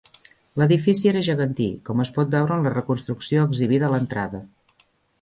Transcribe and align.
L'edifici 0.61 1.11
era 1.11 1.21
gegantí, 1.27 1.69
com 1.91 2.03
es 2.05 2.13
pot 2.17 2.33
veure 2.39 2.57
en 2.59 2.67
la 2.69 2.75
reconstrucció 2.79 3.47
exhibida 3.53 3.89
a 3.91 3.97
l'entrada. 3.97 4.45